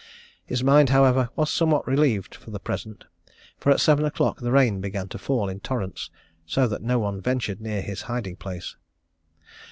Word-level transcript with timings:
His 0.43 0.63
mind, 0.63 0.89
however, 0.89 1.29
was 1.35 1.51
somewhat 1.51 1.85
relieved 1.85 2.33
for 2.33 2.49
the 2.49 2.59
present, 2.59 3.05
for 3.59 3.71
at 3.71 3.79
seven 3.79 4.03
o'clock 4.03 4.39
the 4.39 4.51
rain 4.51 4.81
began 4.81 5.07
to 5.09 5.19
fall 5.19 5.47
in 5.47 5.59
torrents, 5.59 6.09
so 6.43 6.67
that 6.67 6.81
no 6.81 6.97
one 6.97 7.21
ventured 7.21 7.61
near 7.61 7.83
his 7.83 8.01
hiding 8.09 8.37
place. 8.37 8.75